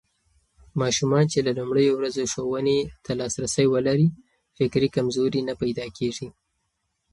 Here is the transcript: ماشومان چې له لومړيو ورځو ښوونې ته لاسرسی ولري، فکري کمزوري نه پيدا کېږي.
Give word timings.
ماشومان 0.81 1.25
چې 1.31 1.39
له 1.45 1.51
لومړيو 1.59 1.93
ورځو 1.97 2.23
ښوونې 2.33 2.79
ته 3.03 3.11
لاسرسی 3.19 3.65
ولري، 3.73 4.07
فکري 4.57 4.89
کمزوري 4.95 5.41
نه 5.49 5.53
پيدا 5.61 5.85
کېږي. 5.97 6.27